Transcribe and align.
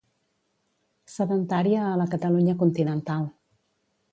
Sedentària 1.17 1.83
a 1.89 1.93
la 2.03 2.07
Catalunya 2.17 2.59
continental. 2.63 3.33